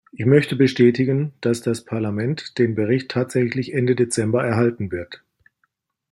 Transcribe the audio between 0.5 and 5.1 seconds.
bestätigen, dass das Parlament den Bericht tatsächlich Ende Dezember erhalten